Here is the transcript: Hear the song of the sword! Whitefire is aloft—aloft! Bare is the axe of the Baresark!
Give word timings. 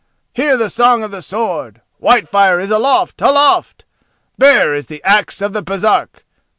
Hear 0.33 0.57
the 0.57 0.71
song 0.71 1.03
of 1.03 1.11
the 1.11 1.21
sword! 1.21 1.81
Whitefire 2.01 2.59
is 2.59 2.71
aloft—aloft! 2.71 3.85
Bare 4.35 4.73
is 4.73 4.87
the 4.87 5.03
axe 5.03 5.43
of 5.43 5.53
the 5.53 5.61
Baresark! 5.61 6.25